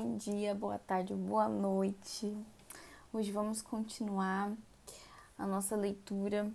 [0.00, 2.32] Bom dia, boa tarde, boa noite.
[3.12, 4.52] Hoje vamos continuar
[5.36, 6.48] a nossa leitura.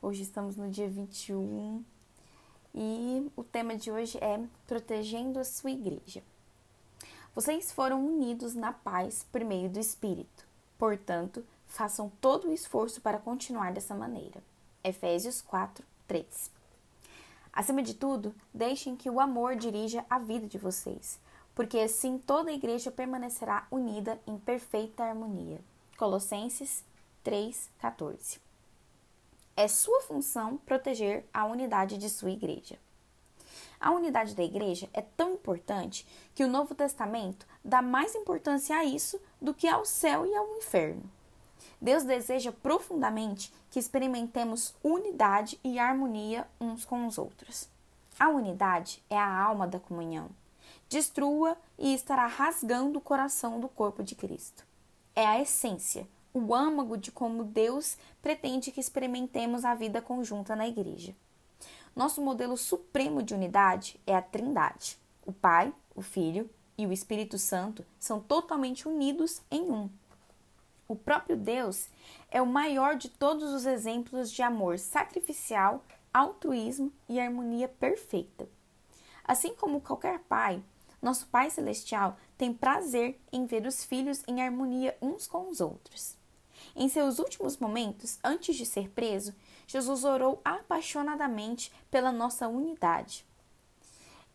[0.00, 1.84] Hoje estamos no dia 21
[2.72, 6.22] e o tema de hoje é Protegendo a sua igreja.
[7.34, 10.46] Vocês foram unidos na paz por meio do Espírito.
[10.78, 14.40] Portanto, façam todo o esforço para continuar dessa maneira.
[14.84, 16.52] Efésios 4, 3.
[17.52, 21.18] Acima de tudo, deixem que o amor dirija a vida de vocês,
[21.56, 25.58] porque assim toda a igreja permanecerá unida em perfeita harmonia.
[25.96, 26.84] Colossenses
[27.24, 28.38] 3:14.
[29.56, 32.78] É sua função proteger a unidade de sua igreja.
[33.80, 38.84] A unidade da igreja é tão importante que o Novo Testamento dá mais importância a
[38.84, 41.10] isso do que ao céu e ao inferno.
[41.80, 47.66] Deus deseja profundamente que experimentemos unidade e harmonia uns com os outros.
[48.18, 50.28] A unidade é a alma da comunhão.
[50.88, 54.64] Destrua e estará rasgando o coração do corpo de Cristo.
[55.14, 60.68] É a essência, o âmago de como Deus pretende que experimentemos a vida conjunta na
[60.68, 61.14] igreja.
[61.94, 64.98] Nosso modelo supremo de unidade é a Trindade.
[65.24, 69.88] O Pai, o Filho e o Espírito Santo são totalmente unidos em um.
[70.86, 71.88] O próprio Deus
[72.30, 75.82] é o maior de todos os exemplos de amor sacrificial,
[76.14, 78.48] altruísmo e harmonia perfeita.
[79.24, 80.62] Assim como qualquer pai,
[81.06, 86.16] nosso Pai Celestial tem prazer em ver os filhos em harmonia uns com os outros.
[86.74, 89.32] Em seus últimos momentos, antes de ser preso,
[89.68, 93.24] Jesus orou apaixonadamente pela nossa unidade.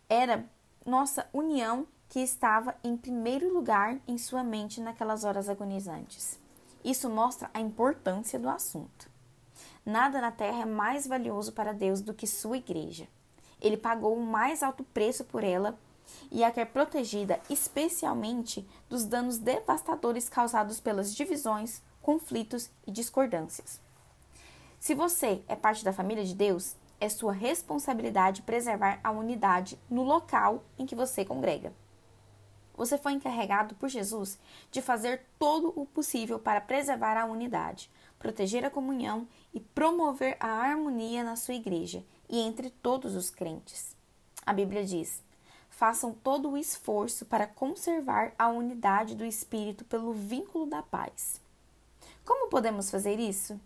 [0.08, 0.49] Era
[0.86, 6.39] nossa união que estava em primeiro lugar em sua mente naquelas horas agonizantes.
[6.86, 9.11] Isso mostra a importância do assunto.
[9.86, 13.09] Nada na terra é mais valioso para Deus do que sua igreja.
[13.59, 15.77] Ele pagou o mais alto preço por ela
[16.32, 23.80] e a quer protegida especialmente dos danos devastadores causados pelas divisões, conflitos e discordâncias.
[24.80, 30.04] Se você é parte da família de Deus, é sua responsabilidade preservar a unidade no
[30.04, 31.73] local em que você congrega.
[32.76, 34.39] Você foi encarregado por Jesus
[34.71, 40.48] de fazer todo o possível para preservar a unidade, proteger a comunhão e promover a
[40.48, 43.95] harmonia na sua igreja e entre todos os crentes.
[44.45, 45.23] A Bíblia diz:
[45.81, 51.42] façam todo o esforço para conservar a unidade do Espírito pelo vínculo da paz.
[52.23, 53.59] Como podemos fazer isso?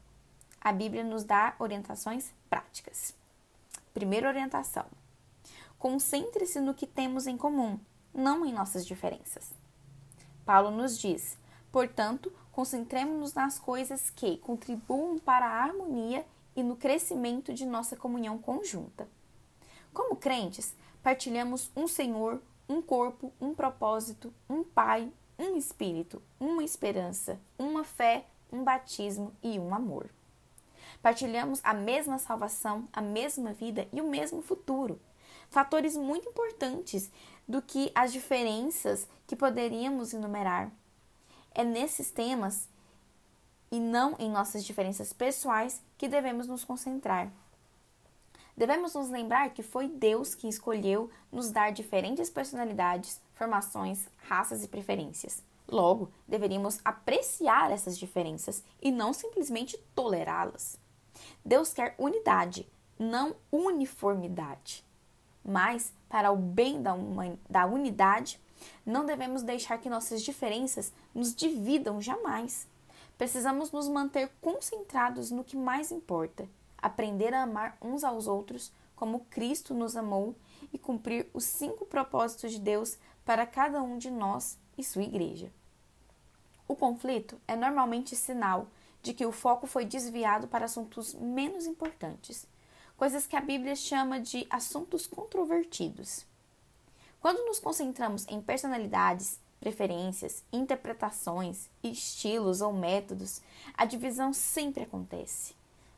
[0.62, 3.14] A Bíblia nos dá orientações práticas.
[3.94, 4.86] Primeira orientação:
[5.78, 7.78] concentre-se no que temos em comum
[8.14, 9.52] não em nossas diferenças.
[10.46, 11.38] Paulo nos diz:
[11.70, 16.26] portanto, concentremos-nos nas coisas que contribuam para a harmonia
[16.56, 19.06] e no crescimento de nossa comunhão conjunta.
[19.94, 20.74] Como crentes,
[21.06, 25.08] partilhamos um Senhor, um corpo, um propósito, um Pai,
[25.38, 30.10] um Espírito, uma esperança, uma fé, um batismo e um amor.
[31.04, 35.00] Partilhamos a mesma salvação, a mesma vida e o mesmo futuro.
[35.48, 37.12] Fatores muito importantes
[37.48, 40.72] do que as diferenças que poderíamos enumerar.
[41.54, 42.68] É nesses temas
[43.72, 47.32] e não em nossas diferenças pessoais que devemos nos concentrar.
[48.58, 54.68] Devemos nos lembrar que foi Deus que escolheu nos dar diferentes personalidades, formações, raças e
[54.68, 55.44] preferências.
[55.68, 60.80] Logo, deveríamos apreciar essas diferenças e não simplesmente tolerá-las.
[61.44, 62.68] Deus quer unidade,
[62.98, 64.86] não uniformidade.
[65.44, 66.96] Mas, para o bem da,
[67.50, 68.40] da unidade,
[68.86, 72.68] não devemos deixar que nossas diferenças nos dividam jamais.
[73.18, 76.48] Precisamos nos manter concentrados no que mais importa,
[76.86, 80.36] aprender a amar uns aos outros como Cristo nos amou
[80.72, 85.52] e cumprir os cinco propósitos de Deus para cada um de nós e sua igreja.
[86.68, 88.68] O conflito é normalmente sinal
[89.02, 92.48] de que o foco foi desviado para assuntos menos importantes
[92.98, 96.26] coisas que a Bíblia chama de assuntos controvertidos.
[97.20, 103.42] Quando nos concentramos em personalidades, preferências, interpretações, estilos ou métodos,
[103.74, 105.56] a divisão sempre acontece.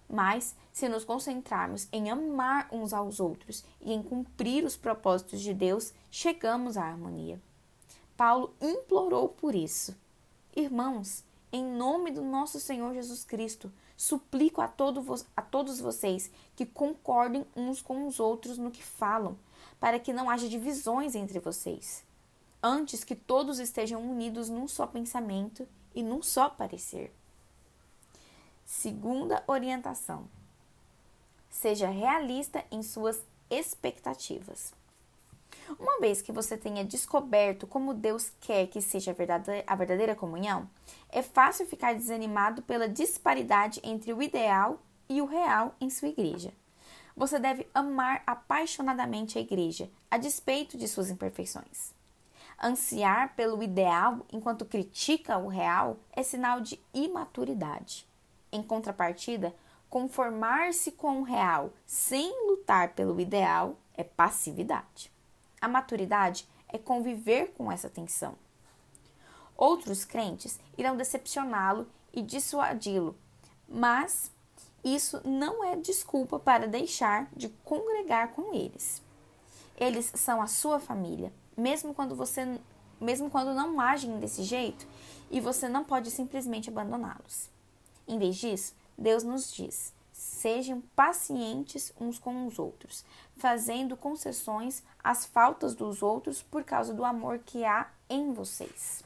[0.10, 5.54] Mas, se nos concentrarmos em amar uns aos outros e em cumprir os propósitos de
[5.54, 7.42] Deus, chegamos à harmonia.
[8.16, 9.96] Paulo implorou por isso.
[10.56, 15.04] Irmãos, em nome do nosso Senhor Jesus Cristo, Suplico a, todo
[15.36, 19.36] a todos vocês que concordem uns com os outros no que falam,
[19.80, 22.06] para que não haja divisões entre vocês.
[22.62, 27.12] Antes que todos estejam unidos num só pensamento e num só parecer.
[28.68, 30.28] Segunda orientação:
[31.50, 34.74] seja realista em suas expectativas.
[35.80, 39.16] Uma vez que você tenha descoberto como Deus quer que seja
[39.66, 40.70] a verdadeira comunhão,
[41.08, 46.52] é fácil ficar desanimado pela disparidade entre o ideal e o real em sua igreja.
[47.16, 51.94] Você deve amar apaixonadamente a igreja, a despeito de suas imperfeições.
[52.62, 58.06] Ansiar pelo ideal enquanto critica o real é sinal de imaturidade.
[58.52, 59.56] Em contrapartida,
[59.90, 65.12] conformar-se com o real sem lutar pelo ideal é passividade.
[65.60, 68.36] A maturidade é conviver com essa tensão.
[69.56, 73.18] Outros crentes irão decepcioná-lo e dissuadi-lo,
[73.68, 74.32] mas
[74.84, 79.02] isso não é desculpa para deixar de congregar com eles.
[79.76, 82.60] Eles são a sua família, mesmo quando você
[83.00, 84.88] mesmo quando não agem desse jeito,
[85.30, 87.50] e você não pode simplesmente abandoná-los.
[88.08, 93.04] Em vez disso, Deus nos diz: sejam pacientes uns com os outros,
[93.36, 99.04] fazendo concessões às faltas dos outros por causa do amor que há em vocês.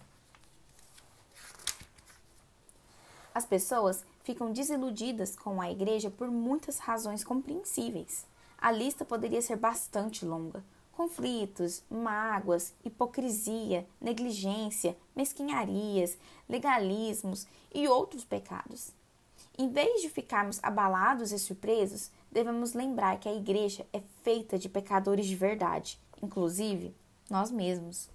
[3.34, 8.26] As pessoas ficam desiludidas com a igreja por muitas razões compreensíveis.
[8.58, 10.64] A lista poderia ser bastante longa.
[11.02, 16.16] Conflitos, mágoas, hipocrisia, negligência, mesquinharias,
[16.48, 18.92] legalismos e outros pecados.
[19.58, 24.70] Em vez de ficarmos abalados e surpresos, devemos lembrar que a igreja é feita de
[24.70, 26.94] pecadores de verdade, inclusive
[27.28, 28.08] nós mesmos.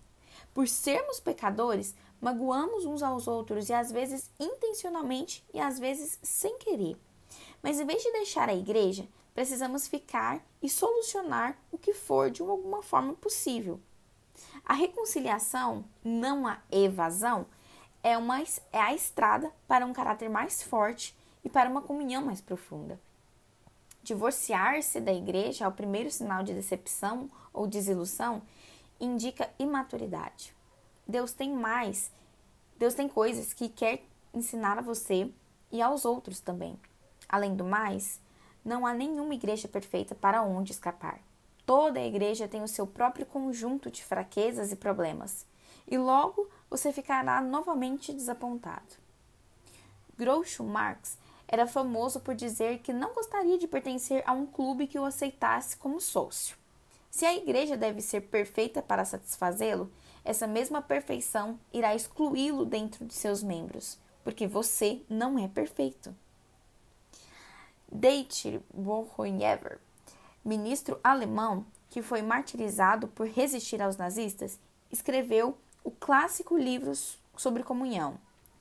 [0.54, 6.56] Por sermos pecadores, magoamos uns aos outros e às vezes intencionalmente e às vezes sem
[6.58, 6.96] querer.
[7.60, 12.40] Mas em vez de deixar a igreja, precisamos ficar e solucionar o que for de
[12.40, 13.78] alguma forma possível.
[14.64, 17.44] A reconciliação, não a evasão,
[18.02, 18.42] é, uma,
[18.72, 22.98] é a estrada para um caráter mais forte e para uma comunhão mais profunda.
[24.02, 28.40] Divorciar-se da igreja ao primeiro sinal de decepção ou desilusão
[28.98, 30.56] indica imaturidade.
[31.06, 32.10] Deus tem mais,
[32.78, 34.02] Deus tem coisas que quer
[34.32, 35.30] ensinar a você
[35.70, 36.80] e aos outros também.
[37.28, 38.18] Além do mais,
[38.66, 41.20] não há nenhuma igreja perfeita para onde escapar.
[41.64, 45.46] Toda igreja tem o seu próprio conjunto de fraquezas e problemas,
[45.86, 48.96] e logo você ficará novamente desapontado.
[50.18, 51.16] Groucho Marx
[51.46, 55.76] era famoso por dizer que não gostaria de pertencer a um clube que o aceitasse
[55.76, 56.56] como sócio.
[57.08, 59.90] Se a igreja deve ser perfeita para satisfazê-lo,
[60.24, 66.12] essa mesma perfeição irá excluí-lo dentro de seus membros, porque você não é perfeito.
[67.98, 69.78] Dietrich Bonhoeffer,
[70.44, 74.58] ministro alemão que foi martirizado por resistir aos nazistas,
[74.92, 76.92] escreveu o clássico livro
[77.36, 78.18] sobre comunhão,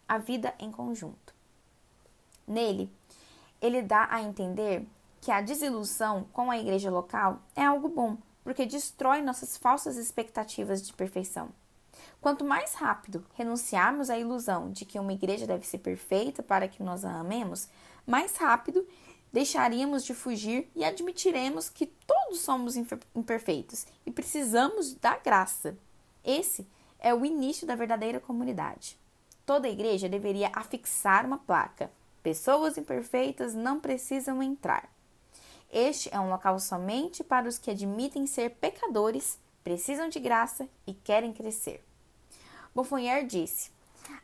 [0.08, 1.34] A Vida em Conjunto.
[2.48, 2.90] Nele,
[3.62, 4.88] ele dá a entender
[5.20, 10.82] que a desilusão com a igreja local é algo bom, porque destrói nossas falsas expectativas
[10.82, 11.50] de perfeição.
[12.22, 16.82] Quanto mais rápido renunciarmos à ilusão de que uma igreja deve ser perfeita para que
[16.82, 17.68] nós a amemos,
[18.06, 18.88] mais rápido
[19.36, 22.76] deixaríamos de fugir e admitiremos que todos somos
[23.14, 25.78] imperfeitos e precisamos da graça.
[26.24, 26.66] Esse
[27.00, 28.98] é o início da verdadeira comunidade.
[29.46, 31.92] Toda igreja deveria afixar uma placa
[32.26, 34.90] Pessoas imperfeitas não precisam entrar.
[35.72, 40.94] Este é um local somente para os que admitem ser pecadores, precisam de graça e
[40.96, 41.86] querem crescer.
[42.74, 43.70] Bonfoyer disse: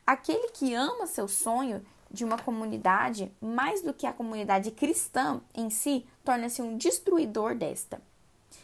[0.03, 5.70] Aquele que ama seu sonho de uma comunidade mais do que a comunidade cristã em
[5.70, 8.01] si torna-se um destruidor desta.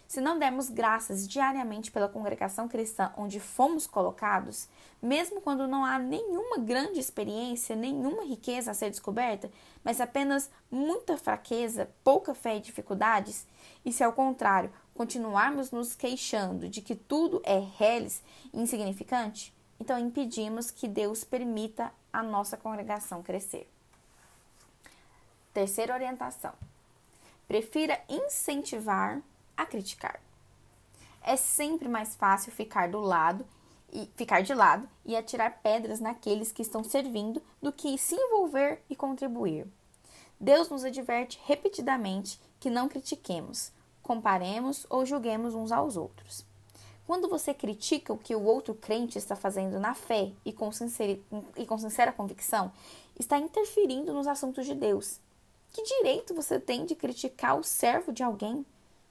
[0.07, 4.69] Se não dermos graças diariamente pela congregação cristã onde fomos colocados,
[5.01, 9.51] mesmo quando não há nenhuma grande experiência, nenhuma riqueza a ser descoberta,
[9.83, 13.45] mas apenas muita fraqueza, pouca fé e dificuldades,
[13.85, 18.23] e se ao contrário continuarmos nos queixando de que tudo é reles
[18.53, 23.69] e insignificante, então impedimos que Deus permita a nossa congregação crescer.
[25.53, 26.53] Terceira orientação:
[27.47, 29.21] prefira incentivar
[29.55, 30.19] a criticar.
[31.21, 33.45] É sempre mais fácil ficar do lado
[33.91, 38.81] e ficar de lado e atirar pedras naqueles que estão servindo do que se envolver
[38.89, 39.67] e contribuir.
[40.39, 43.71] Deus nos adverte repetidamente que não critiquemos,
[44.03, 46.45] comparemos ou julguemos uns aos outros.
[47.07, 51.17] Quando você critica o que o outro crente está fazendo na fé e com, sincera,
[51.55, 52.69] e com sincera convicção,
[53.17, 55.17] está interferindo nos assuntos de Deus.
[55.71, 58.65] Que direito você tem de criticar o servo de alguém?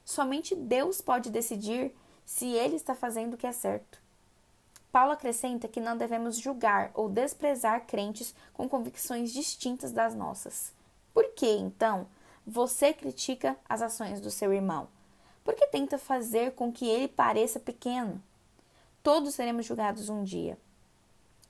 [0.05, 1.91] Somente Deus pode decidir
[2.23, 3.99] se ele está fazendo o que é certo.
[4.91, 10.71] Paulo acrescenta que não devemos julgar ou desprezar crentes com convicções distintas das nossas.
[11.15, 12.05] Por que, então,
[12.45, 14.87] você critica as ações do seu irmão?
[15.47, 18.21] Por que tenta fazer com que ele pareça pequeno?
[19.01, 20.57] Todos seremos julgados um dia.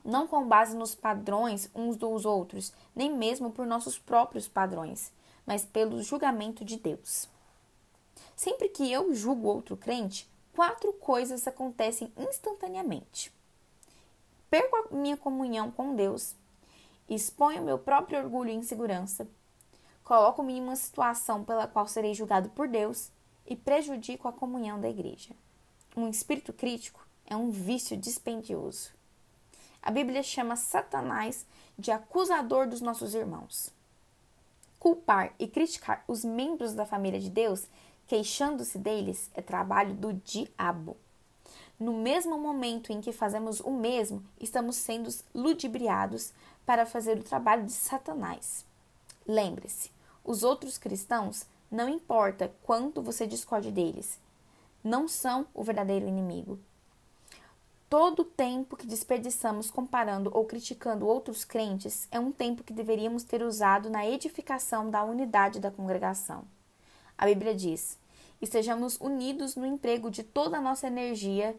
[0.06, 5.12] Não com base nos padrões uns dos outros, nem mesmo por nossos próprios padrões,
[5.48, 7.27] mas pelo julgamento de Deus.
[8.36, 13.34] Sempre que eu julgo outro crente, quatro coisas acontecem instantaneamente.
[14.48, 16.36] Perco a minha comunhão com Deus,
[17.10, 19.27] exponho meu próprio orgulho e insegurança,
[20.04, 23.10] coloco-me em uma situação pela qual serei julgado por Deus
[23.48, 25.32] e prejudico a comunhão da igreja.
[25.96, 28.92] Um espírito crítico é um vício dispendioso.
[29.82, 31.46] A Bíblia chama Satanás
[31.80, 33.72] de acusador dos nossos irmãos.
[34.80, 37.68] Culpar e criticar os membros da família de Deus,
[38.06, 40.98] queixando-se deles, é trabalho do diabo.
[41.80, 46.34] No mesmo momento em que fazemos o mesmo, estamos sendo ludibriados
[46.66, 48.66] para fazer o trabalho de Satanás.
[49.25, 49.92] Lembre-se,
[50.24, 54.19] os outros cristãos, não importa quanto você discorde deles,
[54.83, 56.59] não são o verdadeiro inimigo.
[57.89, 63.24] Todo o tempo que desperdiçamos comparando ou criticando outros crentes é um tempo que deveríamos
[63.24, 66.43] ter usado na edificação da unidade da congregação.
[67.17, 67.97] A Bíblia diz:
[68.41, 71.55] estejamos unidos no emprego de toda a nossa energia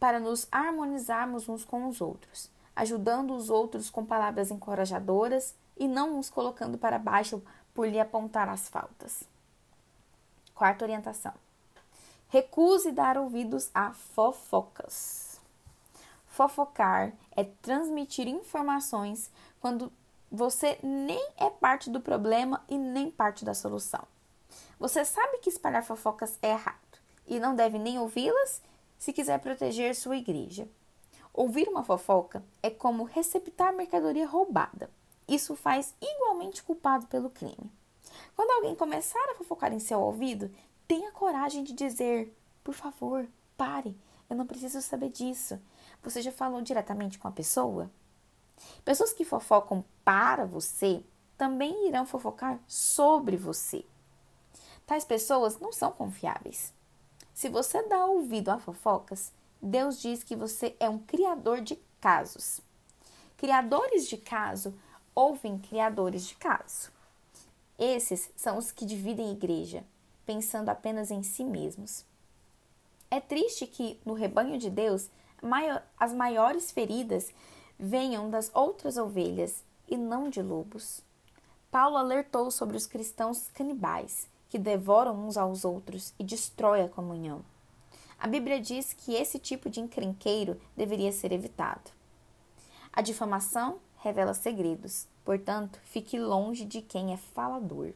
[0.00, 6.16] para nos harmonizarmos uns com os outros, ajudando os outros com palavras encorajadoras e não
[6.16, 7.40] nos colocando para baixo
[7.72, 9.22] por lhe apontar as faltas.
[10.58, 11.32] Quarta orientação:
[12.28, 15.40] recuse dar ouvidos a fofocas.
[16.26, 19.92] Fofocar é transmitir informações quando
[20.28, 24.02] você nem é parte do problema e nem parte da solução.
[24.80, 28.60] Você sabe que espalhar fofocas é errado e não deve nem ouvi-las
[28.98, 30.66] se quiser proteger sua igreja.
[31.32, 34.90] Ouvir uma fofoca é como receptar mercadoria roubada.
[35.28, 37.77] Isso faz igualmente culpado pelo crime.
[38.38, 40.48] Quando alguém começar a fofocar em seu ouvido,
[40.86, 43.26] tenha coragem de dizer: por favor,
[43.56, 43.98] pare,
[44.30, 45.60] eu não preciso saber disso.
[46.04, 47.90] Você já falou diretamente com a pessoa?
[48.84, 51.02] Pessoas que fofocam para você
[51.36, 53.84] também irão fofocar sobre você.
[54.86, 56.72] Tais pessoas não são confiáveis.
[57.34, 62.60] Se você dá ouvido a fofocas, Deus diz que você é um criador de casos.
[63.36, 64.78] Criadores de caso
[65.12, 66.96] ouvem criadores de caso.
[67.78, 69.84] Esses são os que dividem a igreja,
[70.26, 72.04] pensando apenas em si mesmos.
[73.10, 75.08] É triste que, no rebanho de Deus,
[75.98, 77.32] as maiores feridas
[77.78, 81.00] venham das outras ovelhas e não de lobos.
[81.70, 87.44] Paulo alertou sobre os cristãos canibais, que devoram uns aos outros e destrói a comunhão.
[88.18, 91.90] A Bíblia diz que esse tipo de encrenqueiro deveria ser evitado.
[92.92, 97.92] A difamação revela segredos, portanto, fique longe de quem é falador.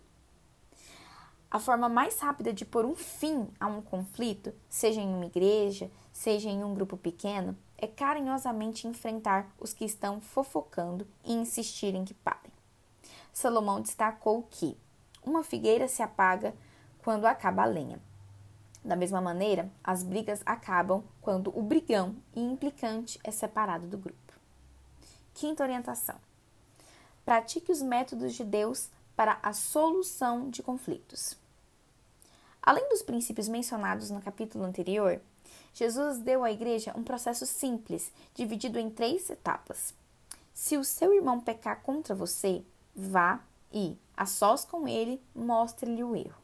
[1.51, 5.91] A forma mais rápida de pôr um fim a um conflito, seja em uma igreja,
[6.12, 12.12] seja em um grupo pequeno, é carinhosamente enfrentar os que estão fofocando e insistirem que
[12.12, 12.53] parem.
[13.33, 14.77] Salomão destacou que
[15.25, 16.55] uma figueira se apaga
[17.03, 17.99] quando acaba a lenha.
[18.85, 24.35] Da mesma maneira, as brigas acabam quando o brigão e implicante é separado do grupo.
[25.33, 26.17] Quinta orientação:
[27.25, 31.37] pratique os métodos de Deus para a solução de conflitos.
[32.62, 35.21] Além dos princípios mencionados no capítulo anterior,
[35.75, 39.95] Jesus deu à igreja um processo simples, dividido em três etapas.
[40.55, 42.62] Se o seu irmão pecar contra você,
[42.95, 43.41] vá
[43.73, 46.41] e, a sós com ele, mostre-lhe o erro.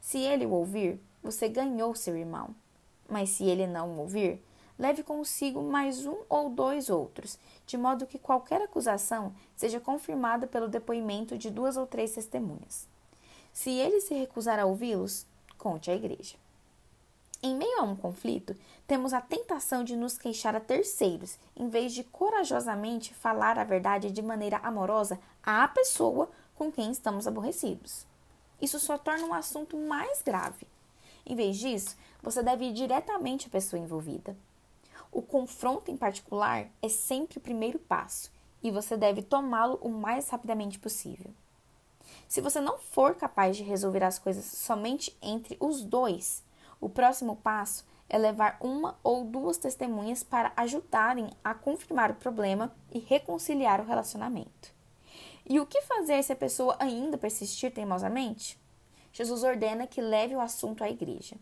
[0.00, 2.54] Se ele o ouvir, você ganhou seu irmão.
[3.08, 4.42] Mas se ele não o ouvir,
[4.78, 10.68] leve consigo mais um ou dois outros, de modo que qualquer acusação seja confirmada pelo
[10.68, 12.88] depoimento de duas ou três testemunhas.
[13.52, 15.26] Se ele se recusar a ouvi-los,
[15.56, 16.36] conte à igreja.
[17.42, 21.92] Em meio a um conflito, temos a tentação de nos queixar a terceiros, em vez
[21.92, 28.06] de corajosamente falar a verdade de maneira amorosa à pessoa com quem estamos aborrecidos.
[28.60, 30.66] Isso só torna um assunto mais grave.
[31.26, 34.34] Em vez disso, você deve ir diretamente à pessoa envolvida.
[35.14, 40.28] O confronto em particular é sempre o primeiro passo e você deve tomá-lo o mais
[40.28, 41.30] rapidamente possível.
[42.26, 46.42] Se você não for capaz de resolver as coisas somente entre os dois,
[46.80, 52.74] o próximo passo é levar uma ou duas testemunhas para ajudarem a confirmar o problema
[52.90, 54.74] e reconciliar o relacionamento.
[55.48, 58.58] E o que fazer se a pessoa ainda persistir teimosamente?
[59.12, 61.36] Jesus ordena que leve o assunto à igreja.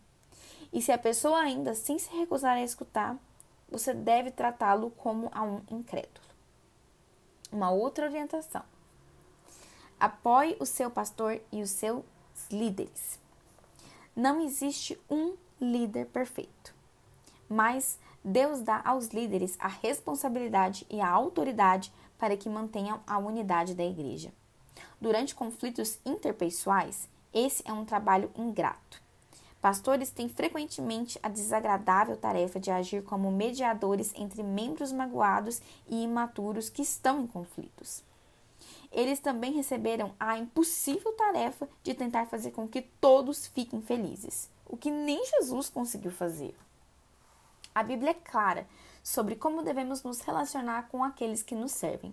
[0.71, 3.17] E se a pessoa ainda assim se recusar a escutar,
[3.73, 6.27] você deve tratá-lo como a um incrédulo.
[7.51, 8.63] Uma outra orientação:
[9.99, 12.05] apoie o seu pastor e os seus
[12.51, 13.19] líderes.
[14.15, 16.75] Não existe um líder perfeito,
[17.49, 23.75] mas Deus dá aos líderes a responsabilidade e a autoridade para que mantenham a unidade
[23.75, 24.33] da igreja.
[25.01, 29.03] Durante conflitos interpessoais, esse é um trabalho ingrato.
[29.63, 36.69] Pastores têm frequentemente a desagradável tarefa de agir como mediadores entre membros magoados e imaturos
[36.69, 38.03] que estão em conflitos.
[38.91, 44.77] Eles também receberam a impossível tarefa de tentar fazer com que todos fiquem felizes, o
[44.77, 46.57] que nem Jesus conseguiu fazer.
[47.73, 48.67] A Bíblia é clara
[49.01, 52.13] sobre como devemos nos relacionar com aqueles que nos servem.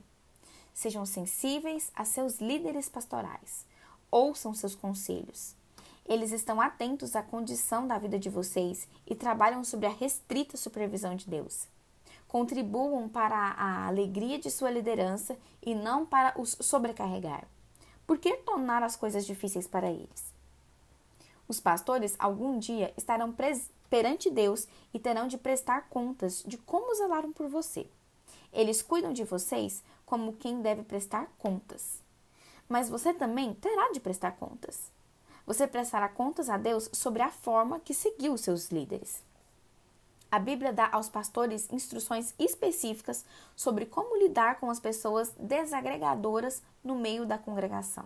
[0.72, 3.65] Sejam sensíveis a seus líderes pastorais,
[4.12, 5.58] ouçam seus conselhos.
[6.06, 11.15] Eles estão atentos à condição da vida de vocês e trabalham sob a restrita supervisão
[11.15, 11.68] de Deus.
[12.27, 17.48] Contribuam para a alegria de sua liderança e não para os sobrecarregar.
[18.06, 20.34] Por que tornar as coisas difíceis para eles?
[21.48, 23.36] Os pastores algum dia estarão
[23.89, 27.88] perante Deus e terão de prestar contas de como zelaram por você.
[28.53, 32.01] Eles cuidam de vocês como quem deve prestar contas.
[32.68, 34.91] Mas você também terá de prestar contas.
[35.50, 39.24] Você prestará contas a Deus sobre a forma que seguiu seus líderes.
[40.32, 43.25] A Bíblia dá aos pastores instruções específicas
[43.56, 48.06] sobre como lidar com as pessoas desagregadoras no meio da congregação.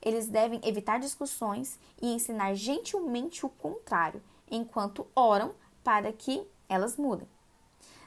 [0.00, 7.26] Eles devem evitar discussões e ensinar gentilmente o contrário, enquanto oram para que elas mudem.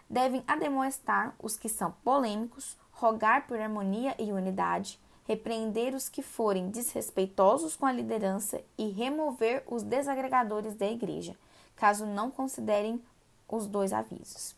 [0.09, 6.69] Devem ademoestar os que são polêmicos, rogar por harmonia e unidade, repreender os que forem
[6.69, 11.35] desrespeitosos com a liderança e remover os desagregadores da igreja,
[11.75, 13.03] caso não considerem
[13.47, 14.55] os dois avisos.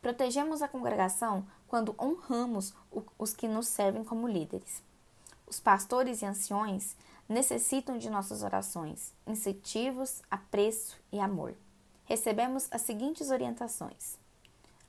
[0.00, 2.72] Protegemos a congregação quando honramos
[3.18, 4.82] os que nos servem como líderes.
[5.46, 6.96] Os pastores e anciões
[7.28, 11.54] necessitam de nossas orações, incentivos, apreço e amor.
[12.04, 14.16] Recebemos as seguintes orientações.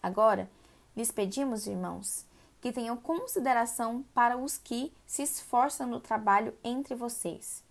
[0.01, 0.49] Agora,
[0.95, 2.25] lhes pedimos, irmãos,
[2.61, 7.63] que tenham consideração para os que se esforçam no trabalho entre vocês,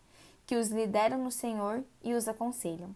[0.47, 2.95] que os lideram no Senhor e os aconselham.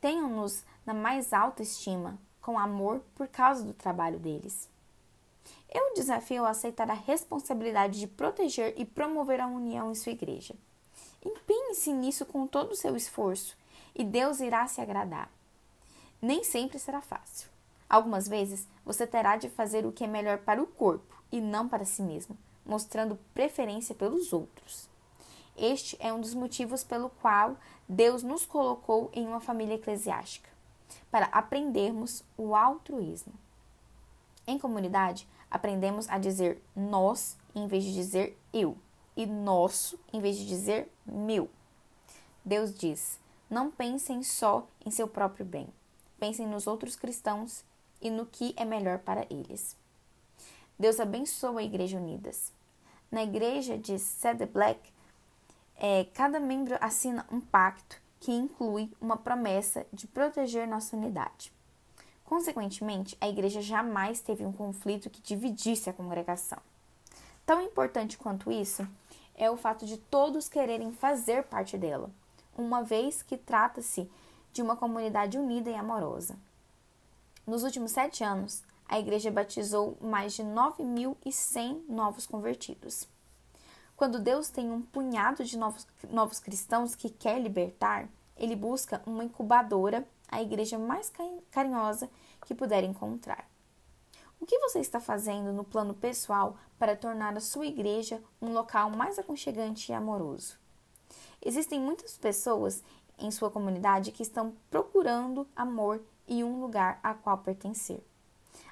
[0.00, 4.68] Tenham-nos na mais alta estima, com amor por causa do trabalho deles.
[5.68, 10.54] Eu desafio a aceitar a responsabilidade de proteger e promover a união em sua igreja.
[11.24, 13.56] Empenhe-se nisso com todo o seu esforço
[13.94, 15.30] e Deus irá se agradar.
[16.20, 17.48] Nem sempre será fácil.
[17.90, 21.68] Algumas vezes você terá de fazer o que é melhor para o corpo e não
[21.68, 24.88] para si mesmo, mostrando preferência pelos outros.
[25.56, 27.56] Este é um dos motivos pelo qual
[27.88, 30.48] Deus nos colocou em uma família eclesiástica,
[31.10, 33.32] para aprendermos o altruísmo.
[34.46, 38.78] Em comunidade, aprendemos a dizer nós em vez de dizer eu
[39.16, 41.50] e nosso em vez de dizer meu.
[42.44, 43.18] Deus diz:
[43.50, 45.68] não pensem só em seu próprio bem,
[46.20, 47.64] pensem nos outros cristãos
[48.00, 49.76] e no que é melhor para eles.
[50.78, 52.52] Deus abençoa a Igreja Unidas.
[53.10, 54.80] Na igreja de Cedar Black,
[55.76, 61.52] é, cada membro assina um pacto que inclui uma promessa de proteger nossa unidade.
[62.24, 66.58] Consequentemente, a igreja jamais teve um conflito que dividisse a congregação.
[67.44, 68.86] Tão importante quanto isso
[69.34, 72.10] é o fato de todos quererem fazer parte dela,
[72.56, 74.08] uma vez que trata-se
[74.52, 76.36] de uma comunidade unida e amorosa.
[77.50, 83.08] Nos últimos sete anos, a igreja batizou mais de 9.100 novos convertidos.
[83.96, 89.24] Quando Deus tem um punhado de novos, novos cristãos que quer libertar, ele busca uma
[89.24, 91.12] incubadora, a igreja mais
[91.50, 92.08] carinhosa
[92.46, 93.44] que puder encontrar.
[94.40, 98.90] O que você está fazendo no plano pessoal para tornar a sua igreja um local
[98.90, 100.56] mais aconchegante e amoroso?
[101.44, 102.80] Existem muitas pessoas
[103.18, 108.00] em sua comunidade que estão procurando amor e um lugar a qual pertencer.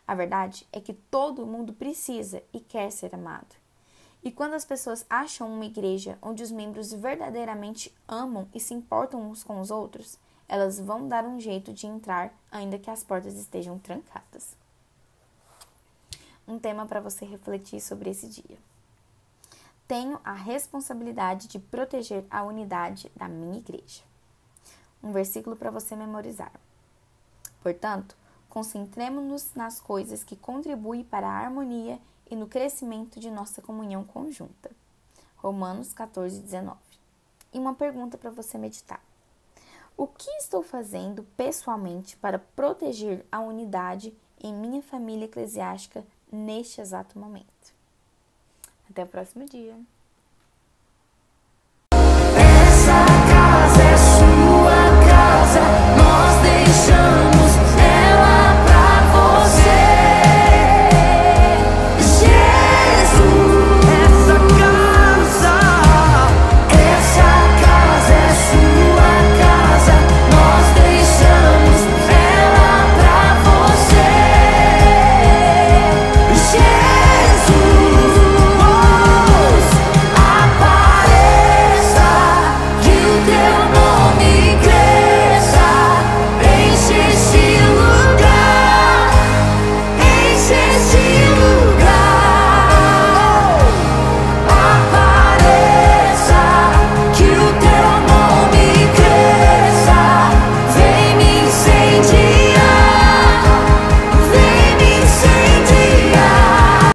[0.06, 3.56] A verdade é que todo mundo precisa e quer ser amado.
[4.22, 9.28] E quando as pessoas acham uma igreja onde os membros verdadeiramente amam e se importam
[9.28, 10.18] uns com os outros,
[10.48, 14.56] elas vão dar um jeito de entrar, ainda que as portas estejam trancadas.
[16.46, 18.56] Um tema para você refletir sobre esse dia.
[19.86, 24.02] Tenho a responsabilidade de proteger a unidade da minha igreja.
[25.02, 26.52] Um versículo para você memorizar.
[27.62, 28.16] Portanto,
[28.48, 31.98] concentremos-nos nas coisas que contribuem para a harmonia
[32.30, 34.70] e no crescimento de nossa comunhão conjunta.
[35.36, 36.78] Romanos 14, 19.
[37.52, 39.00] E uma pergunta para você meditar.
[39.96, 47.18] O que estou fazendo pessoalmente para proteger a unidade em minha família eclesiástica neste exato
[47.18, 47.74] momento?
[48.88, 49.76] Até o próximo dia!